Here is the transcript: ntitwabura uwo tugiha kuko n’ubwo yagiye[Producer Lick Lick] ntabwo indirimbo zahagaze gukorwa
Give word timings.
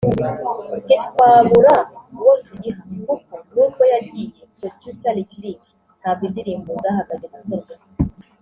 ntitwabura 0.85 1.73
uwo 2.19 2.33
tugiha 2.45 2.81
kuko 3.05 3.33
n’ubwo 3.53 3.81
yagiye[Producer 3.93 5.13
Lick 5.17 5.31
Lick] 5.43 5.63
ntabwo 5.99 6.23
indirimbo 6.29 6.69
zahagaze 6.83 7.25
gukorwa 7.33 7.73